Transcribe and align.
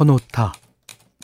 터놓다. 0.00 0.54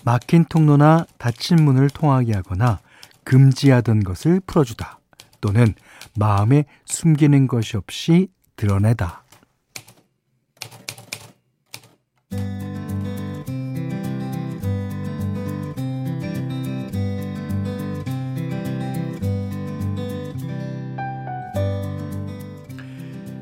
막힌 0.05 0.45
통로나 0.45 1.07
닫힌 1.17 1.65
문을 1.65 1.89
통하게 1.89 2.35
하거나 2.35 2.81
금지하던 3.25 4.05
것을 4.05 4.41
풀어주다. 4.47 5.01
또는 5.41 5.75
마음에 6.15 6.67
숨기는 6.85 7.47
것이 7.49 7.79
없이 7.79 8.29
드러내다. 8.57 9.25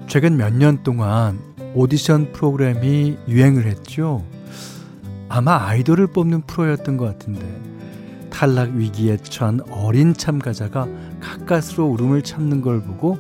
최근 0.06 0.36
몇 0.36 0.52
년 0.54 0.84
동안 0.84 1.40
오디션 1.74 2.30
프로그램이 2.32 3.18
유행을 3.26 3.66
했죠. 3.66 4.24
아마 5.34 5.66
아이돌을 5.66 6.06
뽑는 6.06 6.42
프로였던 6.42 6.96
것 6.96 7.06
같은데 7.06 7.44
탈락 8.30 8.70
위기에 8.74 9.16
처한 9.16 9.58
어린 9.68 10.14
참가자가 10.14 10.86
가까스로 11.20 11.86
울음을 11.86 12.22
참는 12.22 12.60
걸 12.60 12.80
보고 12.80 13.18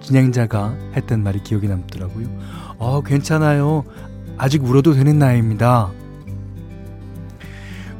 진행자가 0.00 0.76
했던 0.94 1.24
말이 1.24 1.42
기억에 1.42 1.66
남더라고요. 1.66 2.28
어, 2.78 3.02
괜찮아요. 3.02 3.82
아직 4.36 4.62
울어도 4.62 4.94
되는 4.94 5.18
나이입니다. 5.18 5.90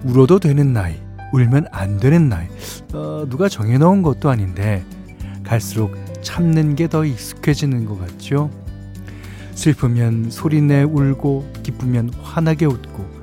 울어도 0.05 0.39
되는 0.39 0.73
나이, 0.73 0.95
울면 1.33 1.67
안 1.73 1.99
되는 1.99 2.29
나이. 2.29 2.47
어, 2.95 3.27
누가 3.29 3.49
정해놓은 3.49 4.03
것도 4.03 4.31
아닌데 4.31 4.85
갈수록 5.43 5.97
참는 6.23 6.77
게 6.77 6.87
더 6.87 7.05
익숙해지는 7.05 7.87
것 7.87 7.99
같죠? 7.99 8.51
슬프면 9.57 10.31
소리내 10.31 10.85
울고 10.85 11.55
기쁘면 11.65 12.13
환하게 12.23 12.67
웃고 12.67 13.18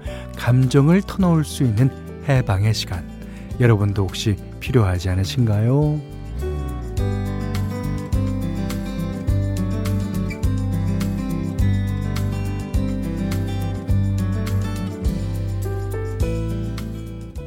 감정을 0.46 1.02
터놓을 1.02 1.44
수 1.44 1.64
있는 1.64 1.90
해방의 2.30 2.72
시간. 2.76 3.04
여러분도 3.60 4.04
혹시 4.04 4.36
필요하지 4.60 5.10
않으신가요? 5.10 6.00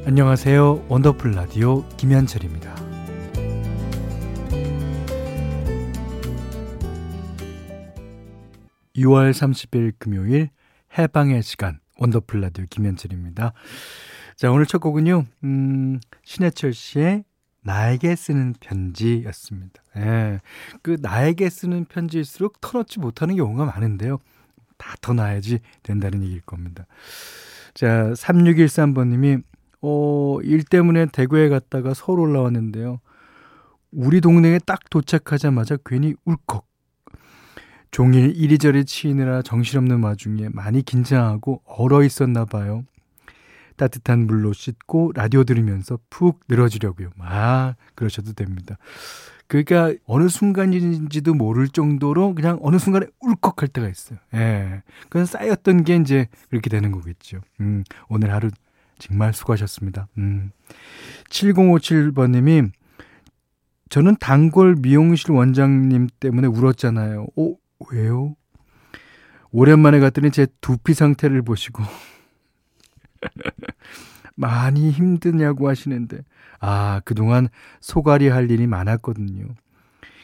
안녕하세요. 0.05 0.87
원더풀 0.89 1.31
라디오 1.31 1.89
김현철입니다. 1.91 2.75
6월 8.97 9.31
30일 9.31 9.93
금요일 10.01 10.51
해방의 10.99 11.45
시간 11.45 11.79
원더풀 11.99 12.41
라디오 12.41 12.65
김현철입니다. 12.71 13.53
자, 14.37 14.51
오늘 14.51 14.67
첫 14.67 14.79
곡은요. 14.79 15.25
음, 15.45 16.01
신해철 16.25 16.73
씨의 16.73 17.25
나에게 17.63 18.17
쓰는 18.17 18.55
편지였습니다. 18.61 19.83
예. 19.97 20.41
그 20.83 20.97
나에게 21.01 21.51
쓰는 21.51 21.85
편지일수록 21.85 22.61
터놓지 22.61 23.01
못하는 23.01 23.37
경우가 23.37 23.65
많은데요. 23.67 24.19
다 24.79 24.95
터놔야지 25.01 25.59
된다는 25.83 26.23
얘기일 26.23 26.41
겁니다. 26.43 26.87
자, 27.75 28.13
3613번님이 28.13 29.43
어, 29.83 30.39
일 30.43 30.65
때문에 30.65 31.07
대구에 31.07 31.49
갔다가 31.49 31.95
서울 31.95 32.21
올라왔는데요. 32.21 33.01
우리 33.91 34.21
동네에 34.21 34.61
딱 34.61 34.89
도착하자마자 34.91 35.79
괜히 35.85 36.15
울컥 36.25 36.67
종일 37.91 38.37
이리저리 38.37 38.85
치이느라 38.85 39.43
정신없는 39.43 40.03
와중에 40.03 40.49
많이 40.53 40.83
긴장하고 40.83 41.63
얼어 41.65 42.03
있었나 42.03 42.45
봐요. 42.45 42.85
따뜻한 43.77 44.27
물로 44.27 44.53
씻고 44.53 45.13
라디오 45.15 45.45
들으면서 45.45 45.99
푹 46.11 46.41
늘어지려고요. 46.49 47.11
아, 47.21 47.75
그러셔도 47.95 48.33
됩니다. 48.33 48.77
그러니까 49.47 49.95
어느 50.05 50.29
순간인지도 50.29 51.33
모를 51.33 51.69
정도로 51.69 52.35
그냥 52.35 52.59
어느 52.61 52.79
순간에 52.79 53.07
울컥할 53.21 53.69
때가 53.69 53.89
있어요. 53.89 54.19
예. 54.35 54.83
그건 55.05 55.25
쌓였던 55.25 55.85
게 55.85 55.97
이제 55.97 56.29
그렇게 56.51 56.69
되는 56.69 56.93
거겠죠. 56.93 57.41
음, 57.61 57.83
오늘 58.09 58.33
하루 58.33 58.51
정말 58.99 59.33
수고하셨습니다. 59.33 60.09
음. 60.19 60.51
7057번님이 61.31 62.71
저는 63.89 64.17
단골 64.21 64.77
미용실 64.81 65.31
원장님 65.33 66.09
때문에 66.21 66.47
울었잖아요. 66.47 67.29
오, 67.37 67.57
왜요? 67.91 68.37
오랜만에 69.51 69.99
갔더니 70.01 70.31
제 70.31 70.47
두피 70.61 70.95
상태를 70.95 71.43
보시고 71.43 71.83
많이 74.35 74.91
힘드냐고 74.91 75.69
하시는데 75.69 76.19
아 76.61 77.01
그동안 77.05 77.49
소갈이 77.81 78.29
할 78.29 78.51
일이 78.51 78.67
많았거든요. 78.67 79.47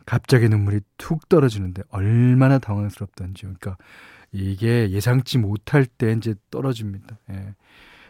갑자기 0.06 0.48
눈물이 0.48 0.80
툭 0.98 1.28
떨어지는데 1.28 1.82
얼마나 1.88 2.58
당황스럽던지 2.58 3.42
그러니까 3.42 3.76
이게 4.32 4.90
예상치 4.90 5.38
못할 5.38 5.86
때 5.86 6.12
이제 6.12 6.34
떨어집니다. 6.50 7.18
예. 7.30 7.54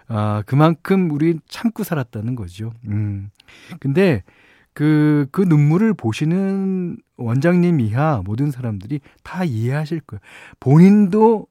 아 0.09 0.43
그만큼 0.47 1.11
우리 1.11 1.39
참고 1.49 1.85
살았다는 1.85 2.35
거죠. 2.35 2.73
음 2.87 3.31
근데 3.79 4.23
그, 4.75 5.27
그 5.31 5.43
눈물을 5.43 5.95
보시는 5.95 6.99
원장님 7.17 7.81
이하 7.81 8.23
모든 8.25 8.51
사람들이 8.51 9.01
다 9.23 9.45
이해하실 9.45 10.01
거예요. 10.01 10.21
본인도 10.61 11.47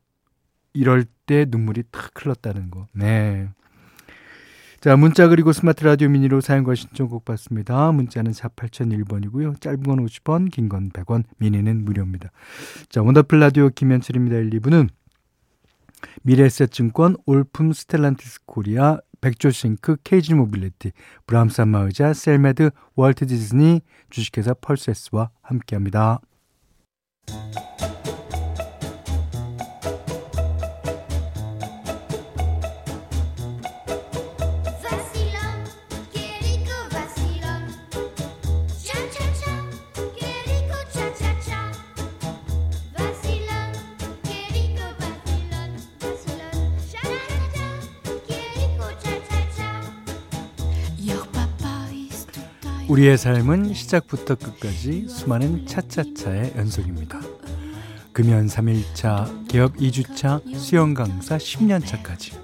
이럴 0.74 1.06
때 1.26 1.46
눈물이 1.48 1.84
탁 1.92 2.12
흘렀다는 2.16 2.70
거. 2.70 2.88
네. 2.94 3.48
자, 4.82 4.98
문자 4.98 5.30
그리고 5.30 5.54
스마트 5.54 5.86
라디오 5.86 6.10
미니로 6.10 6.42
사용과 6.42 6.76
신청곡 6.76 7.24
받습니다. 7.24 7.94
문자는 7.94 8.34
4 8.34 8.50
8001번이고요. 8.50 9.62
짧은 9.62 9.84
건 9.84 10.06
50원, 10.06 10.52
긴 10.52 10.68
건 10.68 10.90
100원, 10.90 11.24
미니는 11.38 11.86
무료입니다. 11.86 12.32
자, 12.90 13.02
원더풀 13.02 13.40
라디오 13.40 13.70
김현철입니다. 13.70 14.36
1, 14.36 14.50
2부는 14.60 14.90
미래에셋증권, 16.24 17.16
올품 17.26 17.72
스텔란티스 17.72 18.42
코리아, 18.46 18.98
백조싱크, 19.24 19.98
KG 20.04 20.34
모빌리티, 20.34 20.92
브람스 21.26 21.62
안마의자, 21.62 22.14
셀메드, 22.14 22.72
월트 22.96 23.26
디즈니, 23.28 23.82
주식회사 24.10 24.54
펄세스와 24.56 25.30
함께합니다. 25.42 26.20
우리의 52.94 53.18
삶은 53.18 53.74
시작부터 53.74 54.36
끝까지 54.36 55.08
수많은 55.08 55.66
차차차의 55.66 56.54
연속입니다. 56.56 57.22
금연 58.12 58.46
3일차, 58.46 59.48
개업 59.48 59.74
2주차, 59.78 60.44
수영 60.56 60.94
강사 60.94 61.38
10년차까지 61.38 62.40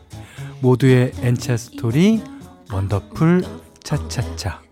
모두의 0.59 1.11
엔차 1.21 1.55
스토리 1.55 2.23
원더풀 2.73 3.43
차차차 3.83 4.68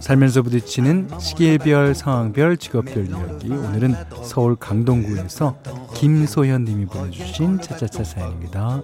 살면서 0.00 0.42
부딪히는 0.42 1.08
시계별, 1.18 1.94
상황별, 1.94 2.56
직업별 2.56 3.08
이야기. 3.08 3.50
오늘은 3.50 3.94
서울 4.24 4.56
강동구에서 4.56 5.56
김소현 5.94 6.64
님이 6.64 6.86
보내주신 6.86 7.60
차차차 7.60 8.04
사연입니다. 8.04 8.82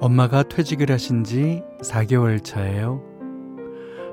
엄마가 0.00 0.42
퇴직을 0.42 0.90
하신 0.90 1.24
지 1.24 1.62
4개월 1.82 2.44
차예요. 2.44 3.13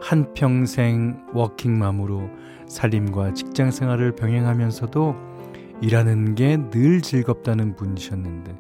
한평생 0.01 1.25
워킹맘으로 1.33 2.30
살림과 2.68 3.33
직장 3.33 3.71
생활을 3.71 4.15
병행하면서도 4.15 5.15
일하는 5.81 6.36
게 6.36 6.57
늘 6.69 7.01
즐겁다는 7.01 7.75
분이셨는데 7.75 8.56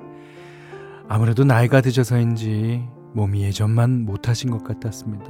아무래도 1.07 1.43
나이가 1.43 1.81
드셔서인지 1.81 2.87
몸이 3.13 3.43
예전만 3.43 4.05
못하신 4.05 4.49
것 4.49 4.63
같았습니다. 4.63 5.25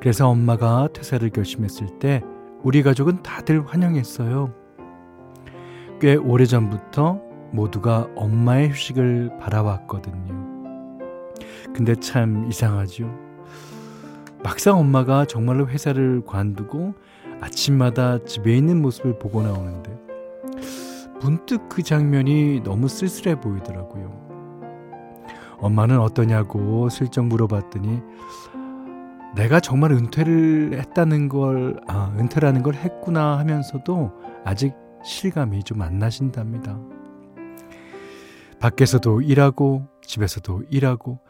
그래서 0.00 0.28
엄마가 0.28 0.88
퇴사를 0.92 1.28
결심했을 1.30 1.98
때 1.98 2.22
우리 2.62 2.82
가족은 2.82 3.22
다들 3.22 3.64
환영했어요. 3.66 4.52
꽤 6.00 6.16
오래전부터 6.16 7.20
모두가 7.52 8.08
엄마의 8.16 8.70
휴식을 8.70 9.38
바라왔거든요. 9.40 10.34
근데 11.74 11.94
참 11.94 12.46
이상하죠. 12.48 13.25
막상 14.42 14.78
엄마가 14.78 15.24
정말로 15.24 15.68
회사를 15.68 16.22
관두고 16.24 16.94
아침마다 17.40 18.22
집에 18.24 18.56
있는 18.56 18.80
모습을 18.80 19.18
보고 19.18 19.42
나오는데 19.42 19.96
문득 21.20 21.68
그 21.68 21.82
장면이 21.82 22.62
너무 22.62 22.88
쓸쓸해 22.88 23.40
보이더라고요. 23.40 24.24
엄마는 25.58 25.98
어떠냐고 25.98 26.88
슬쩍 26.90 27.24
물어봤더니 27.26 28.00
내가 29.34 29.60
정말 29.60 29.92
은퇴를 29.92 30.78
했다는 30.78 31.28
걸, 31.28 31.78
아, 31.86 32.14
은퇴라는 32.18 32.62
걸 32.62 32.74
했구나 32.74 33.38
하면서도 33.38 34.12
아직 34.44 34.74
실감이 35.04 35.62
좀 35.62 35.82
안 35.82 35.98
나신답니다. 35.98 36.78
밖에서도 38.60 39.20
일하고 39.22 39.86
집에서도 40.02 40.62
일하고 40.70 41.20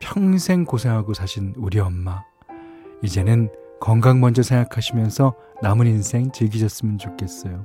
평생 0.00 0.64
고생하고 0.64 1.14
사신 1.14 1.54
우리 1.56 1.80
엄마. 1.80 2.22
이제는 3.02 3.50
건강 3.80 4.20
먼저 4.20 4.42
생각하시면서 4.42 5.34
남은 5.60 5.86
인생 5.86 6.30
즐기셨으면 6.30 6.98
좋겠어요. 6.98 7.64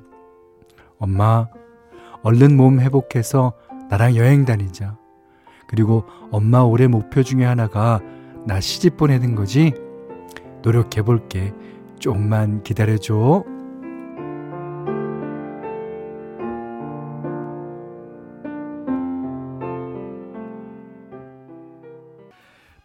엄마, 1.00 1.48
얼른 2.24 2.57
몸 2.57 2.80
회복해서 2.80 3.54
나랑 3.89 4.16
여행 4.16 4.45
다니자. 4.45 4.98
그리고 5.68 6.06
엄마 6.31 6.62
올해 6.62 6.88
목표 6.88 7.24
중에 7.24 7.45
하나가 7.45 8.01
나 8.45 8.60
시집 8.60 8.98
보내는 8.98 9.36
거지? 9.36 9.74
노력해 10.63 11.04
볼게. 11.04 11.54
조금만 12.00 12.63
기다려줘. 12.63 13.44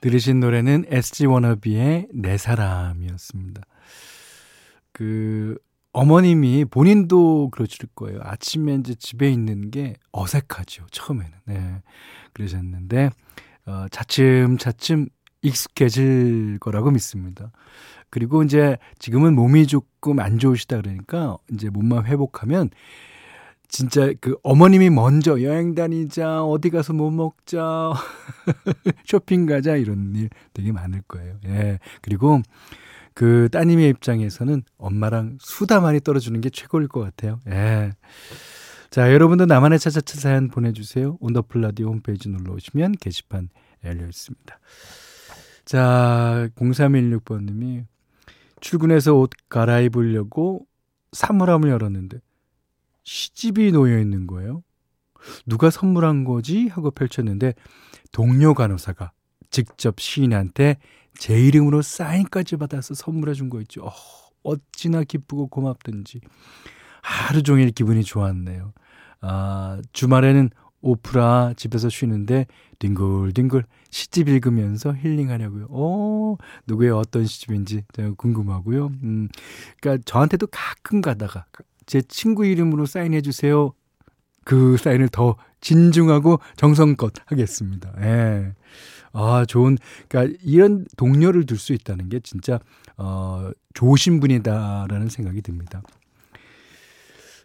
들으신 0.02 0.40
노래는 0.40 0.86
SG 0.88 1.26
워너비의 1.26 2.08
내 2.12 2.36
사람이었습니다. 2.36 3.62
그 4.92 5.56
어머님이 5.92 6.64
본인도 6.64 7.50
그러실 7.50 7.86
거예요. 7.94 8.18
아침에 8.22 8.74
이제 8.74 8.94
집에 8.94 9.30
있는 9.30 9.70
게 9.70 9.94
어색하죠. 10.10 10.86
처음에는. 10.90 11.32
네. 11.46 11.82
그러셨는데 12.32 13.10
어 13.66 13.86
차츰 13.92 14.58
차츰 14.58 15.06
익숙해질 15.42 16.58
거라고 16.58 16.90
믿습니다. 16.90 17.52
그리고 18.10 18.42
이제 18.42 18.78
지금은 18.98 19.36
몸이 19.36 19.68
조금 19.68 20.18
안 20.18 20.38
좋으시다 20.38 20.78
그러니까 20.78 21.38
이제 21.52 21.70
몸만 21.70 22.06
회복하면 22.06 22.70
진짜 23.72 24.12
그 24.20 24.36
어머님이 24.42 24.90
먼저 24.90 25.40
여행 25.42 25.74
다니자, 25.74 26.44
어디 26.44 26.68
가서 26.68 26.92
뭐 26.92 27.10
먹자, 27.10 27.94
쇼핑 29.06 29.46
가자 29.46 29.76
이런 29.76 30.14
일 30.14 30.28
되게 30.52 30.72
많을 30.72 31.00
거예요. 31.08 31.38
예. 31.46 31.78
그리고 32.02 32.42
그 33.14 33.48
따님의 33.50 33.88
입장에서는 33.88 34.62
엄마랑 34.76 35.38
수다 35.40 35.80
많이 35.80 36.00
떨어주는 36.00 36.38
게 36.42 36.50
최고일 36.50 36.86
것 36.86 37.00
같아요. 37.00 37.40
예. 37.48 37.92
자, 38.90 39.10
여러분도 39.10 39.46
나만의 39.46 39.78
차차차 39.78 40.20
사연 40.20 40.48
보내주세요. 40.48 41.16
온더플라디 41.20 41.82
홈페이지 41.82 42.28
눌러 42.28 42.52
오시면 42.52 42.96
게시판 43.00 43.48
열려 43.86 44.06
있습니다. 44.06 44.60
자, 45.64 46.46
0316번님이 46.56 47.86
출근해서 48.60 49.14
옷 49.14 49.30
갈아입으려고 49.48 50.66
사물함을 51.12 51.70
열었는데 51.70 52.18
시집이 53.04 53.72
놓여 53.72 53.98
있는 53.98 54.26
거예요. 54.26 54.62
누가 55.46 55.70
선물한 55.70 56.24
거지? 56.24 56.68
하고 56.68 56.90
펼쳤는데 56.90 57.54
동료 58.10 58.54
간호사가 58.54 59.12
직접 59.50 60.00
시인한테 60.00 60.76
제 61.18 61.38
이름으로 61.40 61.82
사인까지 61.82 62.56
받아서 62.56 62.94
선물해 62.94 63.34
준 63.34 63.48
거 63.50 63.60
있죠. 63.62 63.84
어, 63.84 63.92
어찌나 64.42 65.04
기쁘고 65.04 65.48
고맙든지. 65.48 66.20
하루 67.02 67.42
종일 67.42 67.70
기분이 67.70 68.02
좋았네요. 68.02 68.72
아, 69.20 69.80
주말에는 69.92 70.50
오프라 70.80 71.52
집에서 71.56 71.88
쉬는데 71.88 72.46
뒹굴뒹굴 72.80 73.64
시집 73.90 74.28
읽으면서 74.28 74.92
힐링하려고요. 74.94 75.66
오, 75.66 76.38
누구의 76.66 76.90
어떤 76.90 77.24
시집인지 77.24 77.84
궁금하고요. 78.16 78.86
음, 79.04 79.28
그러니까 79.80 80.02
저한테도 80.06 80.48
가끔 80.50 81.00
가다가 81.00 81.44
제 81.86 82.00
친구 82.02 82.46
이름으로 82.46 82.86
사인해 82.86 83.20
주세요. 83.20 83.72
그 84.44 84.76
사인을 84.76 85.08
더 85.08 85.36
진중하고 85.60 86.40
정성껏 86.56 87.12
하겠습니다. 87.26 87.92
예. 88.00 88.52
아, 89.12 89.44
좋은, 89.46 89.76
그러니까 90.08 90.36
이런 90.42 90.86
동료를 90.96 91.44
둘 91.46 91.58
수 91.58 91.72
있다는 91.74 92.08
게 92.08 92.18
진짜, 92.20 92.58
어, 92.96 93.50
좋으신 93.74 94.20
분이다라는 94.20 95.08
생각이 95.08 95.42
듭니다. 95.42 95.82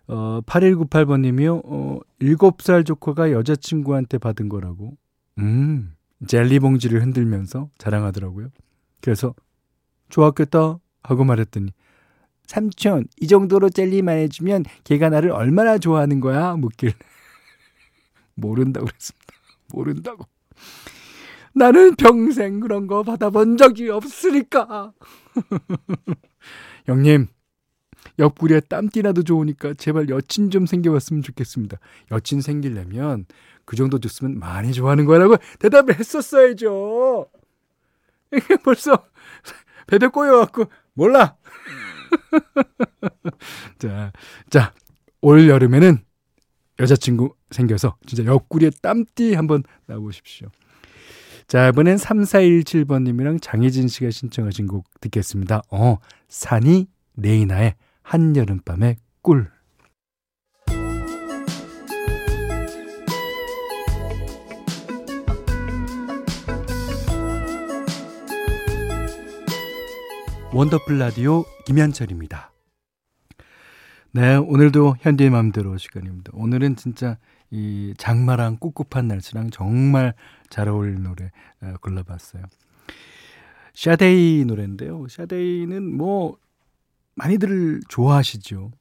어, 0.07 0.40
8198번님이요, 0.45 1.62
어, 1.66 2.00
7살 2.19 2.86
조카가 2.86 3.31
여자친구한테 3.31 4.18
받은 4.18 4.48
거라고, 4.48 4.95
음, 5.40 5.94
젤리 6.25 6.60
봉지를 6.60 7.01
흔들면서 7.01 7.69
자랑하더라고요. 7.78 8.48
그래서, 9.01 9.36
좋았겠다 10.10 10.80
하고 11.04 11.24
말했더니, 11.25 11.72
삼촌, 12.47 13.05
이 13.19 13.27
정도로 13.27 13.69
젤리만 13.69 14.17
해주면 14.17 14.65
걔가 14.85 15.09
나를 15.09 15.31
얼마나 15.31 15.77
좋아하는 15.77 16.19
거야? 16.19 16.55
묻길. 16.55 16.94
모른다고 18.35 18.88
그랬습니다. 18.88 19.33
모른다고. 19.73 20.25
나는 21.53 21.95
평생 21.95 22.59
그런 22.59 22.88
거 22.88 23.03
받아본 23.03 23.57
적이 23.57 23.89
없으니까. 23.89 24.94
형님, 26.85 27.27
옆구리에 28.19 28.61
땀띠나도 28.61 29.23
좋으니까 29.23 29.73
제발 29.73 30.09
여친 30.09 30.49
좀 30.49 30.65
생겨봤으면 30.65 31.23
좋겠습니다. 31.23 31.77
여친 32.11 32.42
생기려면 32.42 33.25
그 33.66 33.75
정도 33.75 33.99
줬으면 33.99 34.39
많이 34.39 34.73
좋아하는 34.73 35.06
거라고 35.06 35.35
대답을 35.59 35.99
했었어야죠. 35.99 37.27
벌써 38.63 39.06
배도 39.87 40.09
꼬여갖고 40.11 40.66
몰라. 40.94 41.35
자, 43.80 44.11
자, 44.49 44.73
올 45.21 45.47
여름에는 45.47 45.99
여자친구 46.80 47.35
생겨서 47.52 47.97
진짜 48.06 48.26
옆구리에 48.26 48.71
땀띠 48.81 49.33
한번 49.33 49.64
나보십시오. 49.87 50.49
자, 51.47 51.69
이번엔 51.69 51.95
3417번님이랑 51.95 53.42
장혜진 53.42 53.87
씨가 53.87 54.11
신청하신 54.11 54.68
곡 54.68 54.85
듣겠습니다. 54.99 55.61
어, 55.71 55.97
산이 56.28 56.87
레이나의 57.16 57.76
한여름밤의 58.04 58.97
꿀. 59.21 59.49
원더풀 70.57 70.97
라디오 70.97 71.45
김현철입니다. 71.68 72.52
네, 74.11 74.37
오늘도 74.37 74.95
현디 75.02 75.30
맘대로 75.30 75.78
시간입니다. 75.78 76.31
오늘은 76.33 76.78
진짜 76.78 77.19
이 77.52 77.94
장마랑 77.99 78.57
꿉꿉한 78.57 79.07
날씨랑 79.07 79.52
정말 79.52 80.16
잘 80.49 80.68
어울리는 80.68 81.04
노래 81.04 81.30
어, 81.61 81.76
골라봤어요. 81.80 82.42
샤데이 83.76 84.45
노래인데요. 84.45 85.07
샤데이는 85.07 85.95
뭐 85.95 86.40
많이들 87.14 87.81
좋아하시죠. 87.87 88.71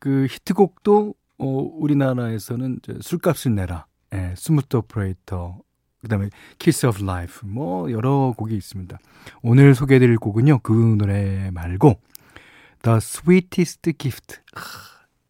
그 0.00 0.26
히트곡도 0.28 1.14
어, 1.38 1.46
우리나라에서는 1.46 2.80
술값을 3.00 3.54
내라, 3.54 3.86
예, 4.14 4.34
Smooth 4.36 4.78
Operator, 4.78 5.60
그다음에 6.02 6.30
Kiss 6.58 6.86
of 6.86 7.02
Life 7.04 7.44
뭐 7.46 7.90
여러 7.90 8.32
곡이 8.36 8.54
있습니다. 8.56 8.98
오늘 9.42 9.74
소개해드릴 9.74 10.18
곡은요 10.18 10.60
그 10.62 10.72
노래 10.98 11.50
말고 11.52 12.00
The 12.82 12.96
Sweetest 12.98 13.92
Gift. 13.98 14.36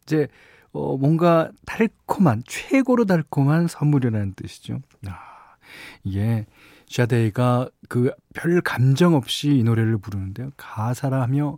이제 0.03 0.27
어, 0.71 0.97
뭔가 0.97 1.49
달콤한 1.65 2.43
최고로 2.45 3.05
달콤한 3.05 3.67
선물이라는 3.67 4.33
뜻이죠. 4.35 4.81
아, 5.07 5.17
이게 6.03 6.45
샤데이가 6.87 7.69
그 7.87 8.11
별 8.33 8.61
감정 8.61 9.15
없이 9.15 9.49
이 9.57 9.63
노래를 9.63 9.97
부르는데요. 9.97 10.51
가사라 10.57 11.21
하며 11.21 11.57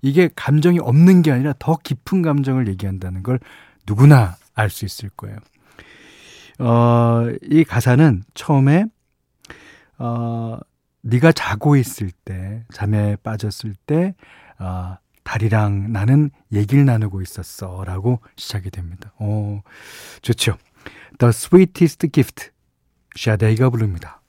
이게 0.00 0.30
감정이 0.34 0.78
없는 0.78 1.22
게 1.22 1.32
아니라 1.32 1.52
더 1.58 1.76
깊은 1.76 2.22
감정을 2.22 2.68
얘기한다는 2.68 3.22
걸 3.22 3.38
누구나 3.86 4.36
알 4.54 4.70
수 4.70 4.84
있을 4.84 5.10
거예요. 5.10 5.36
어, 6.62 7.24
이 7.42 7.64
가사는 7.64 8.22
처음에 8.34 8.86
어, 9.98 10.58
네가 11.02 11.32
자고 11.32 11.76
있을 11.76 12.10
때, 12.24 12.64
잠에 12.72 13.16
빠졌을 13.16 13.74
때, 13.86 14.14
어, 14.58 14.96
달이랑 15.24 15.92
나는 15.92 16.30
얘기를 16.52 16.84
나누고 16.84 17.22
있었어. 17.22 17.84
라고 17.84 18.20
시작이 18.36 18.70
됩니다. 18.70 19.12
오, 19.18 19.62
좋죠. 20.22 20.56
The 21.18 21.28
Sweetest 21.30 22.08
Gift. 22.12 22.50
샤데이가 23.16 23.70
부릅니다. 23.70 24.20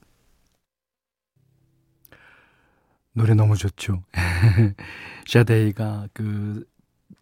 노래 3.12 3.34
너무 3.34 3.56
좋죠. 3.56 4.02
샤데이가 5.26 6.08
그 6.12 6.64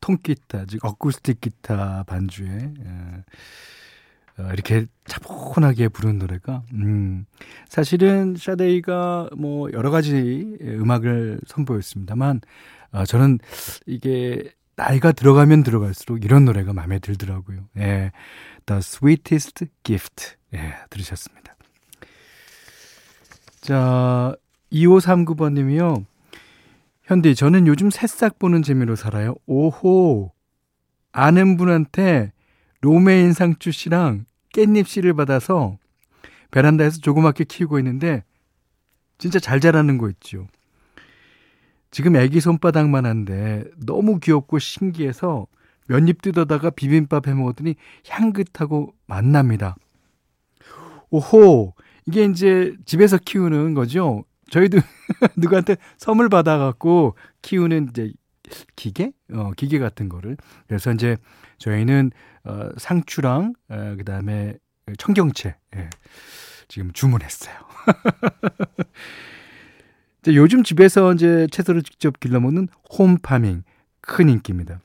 통기타, 0.01 0.67
즉 0.67 0.85
어쿠스틱 0.85 1.41
기타 1.41 2.03
반주에 2.05 2.49
예, 2.49 2.85
어, 2.87 3.23
이렇게 4.53 4.87
차분하게 5.07 5.89
부른 5.89 6.19
노래가 6.19 6.63
음, 6.73 7.27
사실은 7.69 8.35
샤데이가 8.37 9.31
뭐 9.37 9.71
여러 9.73 9.91
가지 9.91 10.57
음악을 10.61 11.41
선보였습니다만 11.47 12.41
어, 12.93 13.05
저는 13.05 13.39
이게 13.87 14.53
나이가 14.77 15.13
들어가면 15.13 15.63
들어갈수록 15.63 16.25
이런 16.25 16.45
노래가 16.45 16.73
마음에 16.73 16.99
들더라고요. 16.99 17.69
예. 17.79 18.13
The 18.67 18.79
Sweetest 18.79 19.67
Gift. 19.83 20.37
예, 20.55 20.75
들으셨습니다. 20.91 21.55
자, 23.61 24.35
2539번 24.73 25.53
님이요. 25.55 26.05
현디, 27.05 27.35
저는 27.35 27.67
요즘 27.67 27.91
새싹 27.91 28.39
보는 28.39 28.63
재미로 28.63 28.97
살아요. 28.97 29.35
오호. 29.47 30.33
아는 31.13 31.57
분한테 31.57 32.33
로메인 32.83 33.33
상추 33.33 33.73
씨랑 33.73 34.27
깻잎 34.53 34.87
씨를 34.87 35.15
받아서 35.15 35.79
베란다에서 36.51 36.99
조그맣게 37.01 37.45
키우고 37.45 37.79
있는데 37.79 38.25
진짜 39.19 39.39
잘 39.39 39.61
자라는 39.61 39.99
거 39.99 40.11
있죠. 40.11 40.47
지금 41.91 42.17
애기 42.17 42.41
손바닥만 42.41 43.07
한데 43.07 43.65
너무 43.87 44.19
귀엽고 44.19 44.59
신기해서 44.59 45.47
몇 45.89 46.09
입 46.09 46.23
뜯어다가 46.23 46.71
비빔밥 46.71 47.29
해 47.29 47.35
먹었더니 47.35 47.77
향긋하고 48.09 48.95
맛납니다. 49.07 49.77
오호, 51.11 51.75
이게 52.07 52.25
이제 52.25 52.75
집에서 52.87 53.19
키우는 53.19 53.75
거죠. 53.75 54.25
저희도 54.51 54.79
누구한테 55.37 55.77
선물 55.99 56.29
받아갖고 56.29 57.17
키우는 57.43 57.89
이제 57.91 58.13
기계? 58.77 59.13
어, 59.33 59.53
기계 59.57 59.79
같은 59.79 60.09
거를. 60.09 60.37
그래서 60.67 60.93
이제 60.93 61.17
저희는 61.59 62.11
어, 62.45 62.69
상추랑 62.77 63.55
어, 63.69 63.95
그다음에 63.97 64.57
청경채 64.99 65.57
예, 65.77 65.91
지금 66.69 66.93
주문했어요. 66.93 67.55
이제 70.23 70.37
요즘 70.37 70.63
집에서 70.63 71.13
이제 71.13 71.47
채소를 71.51 71.83
직접 71.83 72.21
길러 72.21 72.41
먹는 72.41 72.69
홈파밍 72.97 73.65
큰 74.01 74.29
인기입니다. 74.29 74.81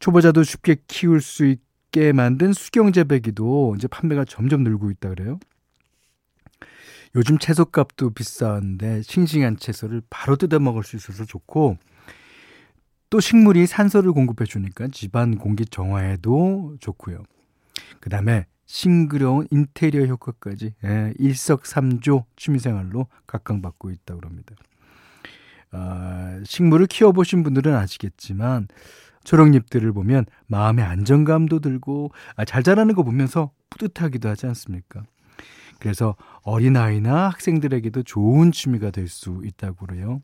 초보자도 0.00 0.42
쉽게 0.42 0.76
키울 0.86 1.20
수 1.20 1.46
있게 1.46 2.12
만든 2.12 2.52
수경 2.52 2.92
재배기도 2.92 3.74
이제 3.76 3.88
판매가 3.88 4.24
점점 4.26 4.62
늘고 4.62 4.90
있다 4.90 5.08
그래요. 5.10 5.38
요즘 7.14 7.38
채소값도 7.38 8.10
비싼데 8.10 9.02
싱싱한 9.02 9.56
채소를 9.56 10.02
바로 10.10 10.36
뜯어 10.36 10.58
먹을 10.58 10.84
수 10.84 10.96
있어서 10.96 11.24
좋고 11.24 11.78
또 13.10 13.20
식물이 13.20 13.66
산소를 13.66 14.12
공급해 14.12 14.44
주니까 14.44 14.88
집안 14.88 15.38
공기 15.38 15.64
정화에도 15.64 16.76
좋고요. 16.80 17.22
그다음에 18.00 18.46
싱그러운 18.66 19.46
인테리어 19.50 20.04
효과까지 20.06 20.74
예, 20.84 21.14
일석삼조 21.18 22.26
취미생활로 22.36 23.06
각광받고 23.26 23.90
있다고 23.90 24.20
합니다. 24.24 24.54
아, 25.70 26.40
식물을 26.44 26.86
키워보신 26.86 27.42
분들은 27.44 27.74
아시겠지만 27.74 28.68
초록잎들을 29.24 29.92
보면 29.92 30.26
마음의 30.46 30.84
안정감도 30.84 31.60
들고 31.60 32.10
아, 32.36 32.44
잘 32.44 32.62
자라는 32.62 32.94
거 32.94 33.02
보면서 33.02 33.52
뿌듯하기도 33.70 34.28
하지 34.28 34.46
않습니까? 34.46 35.02
그래서 35.78 36.16
어린아이나 36.42 37.28
학생들에게도 37.28 38.02
좋은 38.02 38.52
취미가 38.52 38.90
될 38.90 39.08
수 39.08 39.40
있다고 39.44 39.86
그래요. 39.86 40.20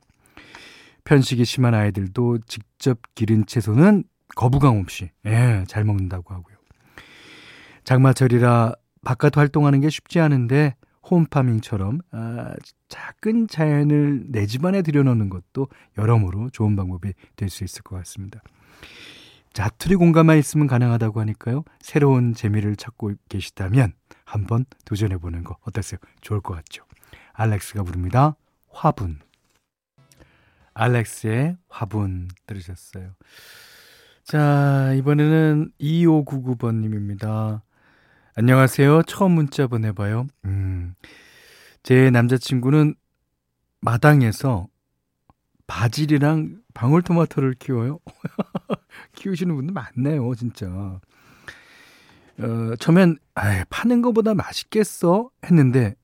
편식이 1.04 1.44
심한 1.44 1.75
아이들도 1.75 2.38
직접 2.46 2.99
기른 3.14 3.44
채소는 3.46 4.04
거부감 4.37 4.78
없이 4.78 5.11
예, 5.26 5.64
잘 5.68 5.84
먹는다고 5.84 6.34
하고요. 6.34 6.56
장마철이라 7.84 8.75
바깥 9.04 9.37
활동하는 9.37 9.80
게 9.80 9.90
쉽지 9.90 10.20
않은데 10.20 10.75
홈파밍처럼 11.11 12.00
아, 12.12 12.54
작은 12.88 13.49
자연을 13.49 14.25
내 14.28 14.46
집안에 14.46 14.80
들여놓는 14.82 15.28
것도 15.28 15.68
여러모로 15.99 16.49
좋은 16.50 16.76
방법이 16.76 17.12
될 17.37 17.50
수 17.50 17.62
있을 17.64 17.82
것 17.82 17.96
같습니다. 17.96 18.40
자투리 19.52 19.94
공간만 19.96 20.38
있으면 20.38 20.66
가능하다고 20.66 21.20
하니까요. 21.20 21.62
새로운 21.80 22.32
재미를 22.34 22.75
찾고 22.75 23.12
계시다면 23.28 23.92
한번 24.25 24.64
도전해보는 24.87 25.44
거 25.44 25.56
어떠세요? 25.62 25.99
좋을 26.23 26.40
것 26.40 26.54
같죠? 26.54 26.84
알렉스가 27.34 27.84
부릅니다. 27.84 28.34
화분. 28.70 29.20
알렉스의 30.74 31.56
화분 31.68 32.28
들으셨어요. 32.46 33.10
자, 34.24 34.92
이번에는 34.94 35.72
2599번님입니다. 35.80 37.62
안녕하세요. 38.36 39.02
처음 39.04 39.32
문자 39.32 39.66
보내봐요. 39.66 40.26
음, 40.44 40.94
제 41.82 42.10
남자친구는 42.10 42.94
마당에서 43.80 44.66
바질이랑 45.66 46.62
방울토마토를 46.74 47.54
키워요. 47.54 48.00
키우시는 49.14 49.54
분들 49.54 49.72
많네요, 49.72 50.34
진짜. 50.34 50.66
어, 50.66 51.00
처음엔, 52.80 53.18
아 53.34 53.64
파는 53.70 54.02
것보다 54.02 54.34
맛있겠어? 54.34 55.30
했는데, 55.44 55.94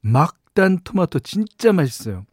막단 0.00 0.78
토마토 0.84 1.18
진짜 1.20 1.72
맛있어요. 1.72 2.24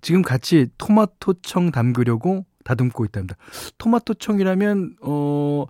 지금 0.00 0.22
같이 0.22 0.68
토마토청 0.78 1.70
담그려고 1.70 2.46
다듬고 2.64 3.04
있답니다. 3.06 3.36
토마토청이라면, 3.78 4.96
어, 5.02 5.66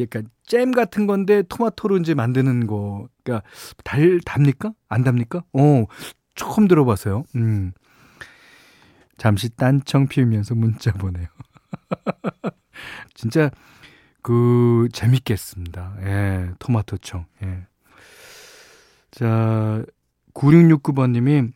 약간 0.00 0.28
잼 0.44 0.72
같은 0.72 1.06
건데 1.06 1.42
토마토로 1.42 1.98
이제 1.98 2.14
만드는 2.14 2.66
거. 2.66 3.08
그러니까 3.22 3.46
달 3.84 4.20
답니까? 4.24 4.72
안 4.88 5.04
답니까? 5.04 5.44
어, 5.52 5.84
처음 6.34 6.68
들어봤어요. 6.68 7.24
음. 7.36 7.72
잠시 9.16 9.48
딴청 9.50 10.08
피우면서 10.08 10.54
문자 10.54 10.92
보내요. 10.92 11.26
진짜 13.14 13.50
그 14.22 14.88
재밌겠습니다. 14.92 15.96
예, 16.00 16.50
토마토청. 16.58 17.26
예. 17.44 17.66
자, 19.12 19.84
9669번 20.34 21.12
님이 21.12 21.52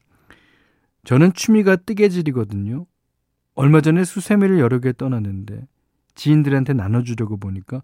저는 1.04 1.32
취미가 1.32 1.76
뜨개질이거든요. 1.76 2.86
얼마 3.54 3.80
전에 3.80 4.04
수세미를 4.04 4.58
여러 4.58 4.78
개 4.78 4.92
떠났는데 4.92 5.66
지인들한테 6.14 6.72
나눠주려고 6.74 7.36
보니까 7.36 7.82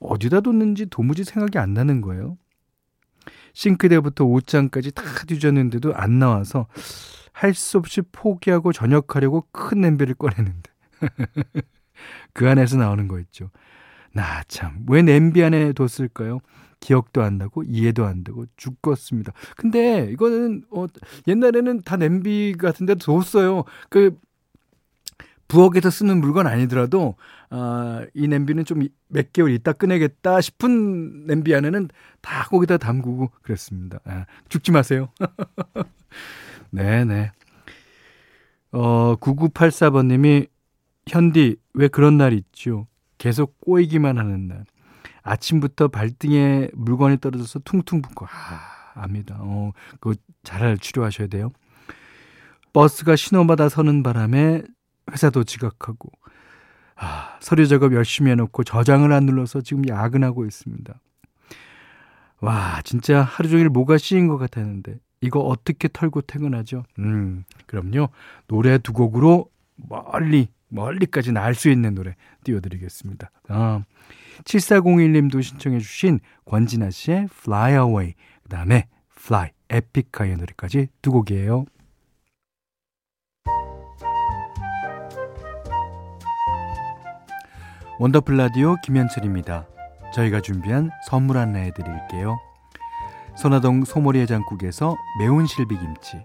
어디다 0.00 0.40
뒀는지 0.40 0.86
도무지 0.86 1.24
생각이 1.24 1.58
안 1.58 1.74
나는 1.74 2.00
거예요. 2.00 2.36
싱크대부터 3.54 4.24
옷장까지 4.24 4.92
다 4.92 5.02
뒤졌는데도 5.26 5.94
안 5.94 6.18
나와서 6.18 6.66
할 7.32 7.52
수 7.54 7.76
없이 7.78 8.00
포기하고 8.12 8.72
전역하려고 8.72 9.46
큰 9.52 9.80
냄비를 9.82 10.14
꺼내는데 10.14 10.70
그 12.32 12.48
안에서 12.48 12.76
나오는 12.78 13.08
거 13.08 13.18
있죠. 13.20 13.50
나 14.16 14.42
참 14.48 14.84
왜 14.88 15.02
냄비 15.02 15.42
안에 15.44 15.72
뒀을까요? 15.72 16.40
기억도 16.80 17.22
안 17.22 17.38
나고 17.38 17.62
이해도 17.64 18.04
안 18.06 18.22
되고 18.24 18.44
죽겠습니다. 18.56 19.32
근데 19.56 20.08
이거는 20.12 20.64
어 20.70 20.86
옛날에는 21.26 21.82
다 21.82 21.96
냄비 21.96 22.54
같은 22.58 22.86
데 22.86 22.94
뒀어요. 22.94 23.64
그 23.90 24.18
부엌에서 25.48 25.90
쓰는 25.90 26.20
물건 26.20 26.46
아니더라도 26.48 27.14
아, 27.50 28.04
이 28.14 28.26
냄비는 28.28 28.64
좀 28.64 28.82
몇 29.08 29.32
개월 29.32 29.52
있다 29.52 29.72
꺼내겠다 29.74 30.40
싶은 30.40 31.26
냄비 31.28 31.54
안에는 31.54 31.88
다 32.20 32.44
거기다 32.50 32.76
담그고 32.76 33.30
그랬습니다. 33.42 34.00
아, 34.04 34.26
죽지 34.48 34.72
마세요. 34.72 35.08
네네. 36.70 37.30
어, 38.72 39.16
9984번님이 39.16 40.48
현디 41.08 41.56
왜 41.74 41.88
그런 41.88 42.18
날 42.18 42.32
있죠? 42.32 42.86
계속 43.18 43.60
꼬이기만 43.60 44.18
하는 44.18 44.48
날. 44.48 44.64
아침부터 45.22 45.88
발등에 45.88 46.68
물건이 46.74 47.18
떨어져서 47.18 47.60
퉁퉁 47.60 48.00
붓고 48.00 48.26
아, 48.26 49.00
압니다. 49.00 49.36
어, 49.40 49.72
그거 50.00 50.14
잘 50.44 50.78
치료하셔야 50.78 51.26
돼요. 51.26 51.50
버스가 52.72 53.16
신호마다 53.16 53.68
서는 53.68 54.02
바람에 54.02 54.62
회사도 55.10 55.44
지각하고 55.44 56.10
아, 56.94 57.36
서류 57.40 57.66
작업 57.66 57.92
열심히 57.94 58.30
해놓고 58.30 58.64
저장을 58.64 59.12
안 59.12 59.26
눌러서 59.26 59.60
지금 59.62 59.86
야근하고 59.88 60.46
있습니다. 60.46 60.94
와, 62.40 62.80
진짜 62.84 63.22
하루 63.22 63.48
종일 63.48 63.68
뭐가 63.68 63.98
씌인 63.98 64.28
것 64.28 64.38
같았는데 64.38 64.98
이거 65.20 65.40
어떻게 65.40 65.88
털고 65.88 66.22
퇴근하죠? 66.22 66.84
음, 66.98 67.44
그럼요. 67.66 68.10
노래 68.46 68.78
두 68.78 68.92
곡으로 68.92 69.50
멀리 69.76 70.48
멀리까지 70.68 71.32
날 71.32 71.54
수 71.54 71.68
있는 71.70 71.94
노래 71.94 72.16
띄워드리겠습니다. 72.44 73.30
아, 73.48 73.82
7401님도 74.44 75.42
신청해 75.42 75.78
주신 75.78 76.20
권진아 76.44 76.90
씨의 76.90 77.28
Fly 77.32 77.72
Away 77.72 78.14
그 78.42 78.48
다음에 78.48 78.88
Fly 79.18 79.50
에픽하의 79.70 80.36
노래까지 80.36 80.88
두 81.02 81.12
곡이에요. 81.12 81.66
원더풀 87.98 88.36
라디오 88.36 88.76
김현철입니다. 88.82 89.66
저희가 90.14 90.40
준비한 90.40 90.90
선물 91.08 91.38
하나 91.38 91.58
해드릴게요. 91.60 92.36
선화동 93.36 93.84
소머리 93.84 94.20
해장국에서 94.20 94.96
매운 95.18 95.46
실비김치 95.46 96.24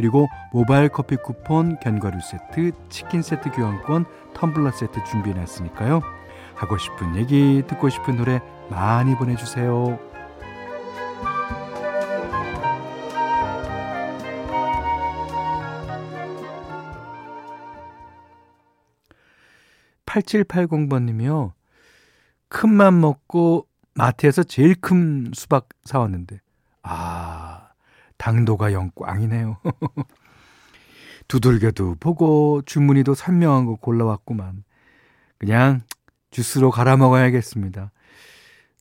그리고 0.00 0.30
모바일 0.50 0.88
커피 0.88 1.16
쿠폰, 1.16 1.78
견과류 1.78 2.20
세트, 2.22 2.72
치킨 2.88 3.20
세트 3.20 3.50
교환권, 3.50 4.06
텀블러 4.32 4.72
세트 4.72 5.04
준비해놨으니까요. 5.04 6.00
하고 6.54 6.78
싶은 6.78 7.16
얘기, 7.16 7.62
듣고 7.66 7.90
싶은 7.90 8.16
노래 8.16 8.40
많이 8.70 9.14
보내주세요. 9.14 9.98
8780번 20.06 21.04
님이요. 21.04 21.52
큰 22.48 22.70
맘 22.70 23.02
먹고 23.02 23.66
마트에서 23.92 24.44
제일 24.44 24.74
큰 24.80 25.30
수박 25.34 25.68
사왔는데, 25.84 26.40
아, 26.84 27.59
당도가 28.20 28.74
영꽝이네요. 28.74 29.56
두들겨도 31.26 31.96
보고 32.00 32.60
주문이도 32.66 33.14
설명한 33.14 33.64
거 33.64 33.76
골라왔구만. 33.76 34.62
그냥 35.38 35.80
주스로 36.30 36.70
갈아 36.70 36.98
먹어야겠습니다. 36.98 37.90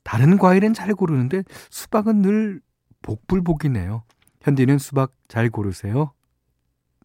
다른 0.04 0.38
과일은 0.38 0.74
잘 0.74 0.94
고르는데 0.94 1.44
수박은 1.70 2.22
늘 2.22 2.62
복불복이네요. 3.02 4.04
현디는 4.42 4.78
수박 4.78 5.14
잘 5.30 5.50
고르세요? 5.50 6.12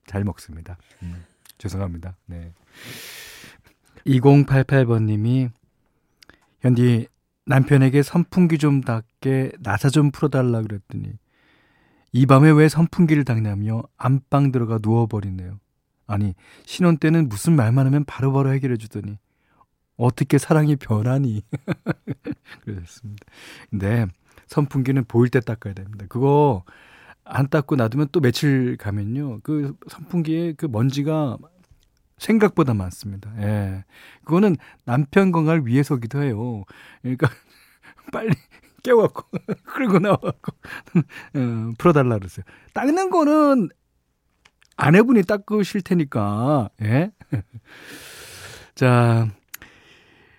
잘 0.06 0.24
먹습니다. 0.24 0.76
음, 1.02 1.24
죄송합니다. 1.58 2.16
네. 2.26 2.52
2088번님이 4.06 5.50
현디 6.60 7.06
남편에게 7.46 8.02
선풍기 8.02 8.58
좀 8.58 8.80
닦게 8.80 9.52
나사 9.60 9.88
좀 9.88 10.10
풀어달라 10.10 10.62
그랬더니 10.62 11.12
이 12.16 12.26
밤에 12.26 12.48
왜 12.52 12.68
선풍기를 12.68 13.24
닦냐며 13.24 13.82
안방 13.96 14.52
들어가 14.52 14.78
누워버리네요. 14.80 15.58
아니 16.06 16.34
신혼 16.64 16.96
때는 16.96 17.28
무슨 17.28 17.56
말만 17.56 17.86
하면 17.86 18.04
바로바로 18.04 18.52
해결해 18.52 18.76
주더니 18.76 19.18
어떻게 19.96 20.38
사랑이 20.38 20.76
변하니 20.76 21.42
그랬습니다. 22.62 23.26
근데 23.68 24.06
선풍기는 24.46 25.04
보일 25.06 25.28
때 25.28 25.40
닦아야 25.40 25.74
됩니다. 25.74 26.06
그거 26.08 26.62
안 27.24 27.48
닦고 27.48 27.74
놔두면 27.74 28.08
또 28.12 28.20
며칠 28.20 28.76
가면요 28.76 29.40
그 29.42 29.76
선풍기에 29.88 30.52
그 30.52 30.66
먼지가 30.66 31.36
생각보다 32.18 32.74
많습니다. 32.74 33.32
예. 33.40 33.84
그거는 34.24 34.54
남편 34.84 35.32
건강을 35.32 35.66
위해서기도 35.66 36.22
해요. 36.22 36.62
그러니까 37.02 37.28
빨리 38.12 38.30
깨워갖고 38.84 39.24
끌고 39.66 39.98
나와갖고 39.98 40.52
어, 41.34 41.72
풀어달라 41.78 42.18
그랬어요. 42.18 42.44
닦는 42.72 43.10
거는 43.10 43.70
아내분이 44.76 45.24
닦으실 45.24 45.82
테니까 45.82 46.68
예. 46.82 47.10
자 48.76 49.28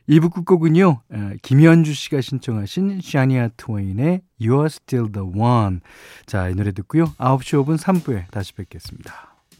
2부 0.07 0.31
끝곡은요 0.31 1.01
김현주 1.41 1.93
씨가 1.93 2.21
신청하신 2.21 3.01
샤니아 3.01 3.49
트웨인의 3.57 4.21
You're 4.39 4.65
Still 4.65 5.11
the 5.11 5.27
One 5.27 5.79
자이 6.25 6.53
노래 6.53 6.71
듣고요 6.71 7.05
9시 7.17 7.63
5분 7.65 7.77
3부에 7.77 8.29
다시 8.29 8.53
뵙겠습니다. 8.53 9.34